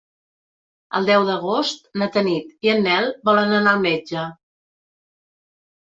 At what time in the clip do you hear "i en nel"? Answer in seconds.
2.69-3.13